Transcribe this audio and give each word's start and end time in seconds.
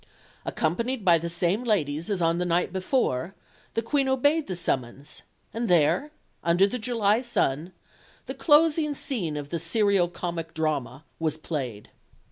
Accompanied 0.47 1.05
by 1.05 1.19
the 1.19 1.29
same 1.29 1.63
ladies 1.63 2.09
as 2.09 2.23
on 2.23 2.39
the 2.39 2.43
night 2.43 2.73
before, 2.73 3.35
the 3.75 3.83
Queen 3.83 4.07
obeyed 4.09 4.47
the 4.47 4.55
summons, 4.55 5.21
and 5.53 5.69
there, 5.69 6.09
under 6.43 6.65
the 6.65 6.79
July 6.79 7.21
sun, 7.21 7.71
the 8.25 8.33
closing 8.33 8.95
scene 8.95 9.37
of 9.37 9.49
the 9.49 9.59
serio 9.59 10.07
comic 10.07 10.55
drama 10.55 11.03
was 11.19 11.37
played. 11.37 11.91